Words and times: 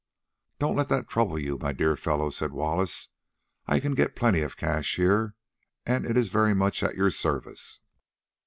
"Don't 0.57 0.75
let 0.75 0.89
that 0.89 1.07
trouble 1.07 1.37
you, 1.37 1.59
my 1.59 1.71
dear 1.73 1.95
fellow," 1.95 2.31
said 2.31 2.53
Wallace; 2.53 3.09
"I 3.67 3.79
can 3.79 3.93
get 3.93 4.15
plenty 4.15 4.41
of 4.41 4.57
cash 4.57 4.95
here, 4.95 5.35
and 5.85 6.07
it 6.07 6.17
is 6.17 6.29
very 6.29 6.55
much 6.55 6.81
at 6.81 6.95
your 6.95 7.11
service." 7.11 7.81